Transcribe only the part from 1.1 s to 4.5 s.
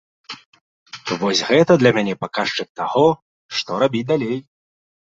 Вось гэта для мяне паказчык таго, што рабіць далей.